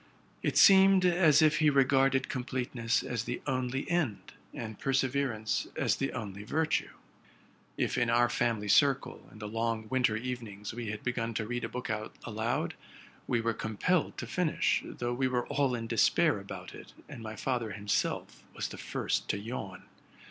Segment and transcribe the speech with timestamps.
[0.41, 6.11] It seemed as if he regarded completeness as the only end, and perseverance as the
[6.13, 6.89] only virtue.
[7.77, 11.63] If in our family circle, in the long winter evenings, we had begun to read
[11.65, 11.91] a book
[12.23, 12.73] 'aloud,
[13.27, 17.35] we were compelled to finish, though we were all in despair about it, and my
[17.35, 19.83] father himself was the first to yawn.